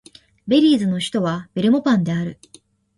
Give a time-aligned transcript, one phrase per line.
[0.47, 2.39] ベリーズの首都はベルモパンである